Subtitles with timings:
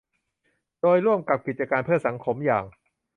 [0.81, 2.65] โดยร่วมกับกิจการเพื่อสังคมอย่าง